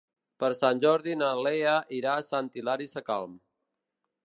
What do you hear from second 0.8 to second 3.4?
Jordi na Lea irà a Sant Hilari Sacalm.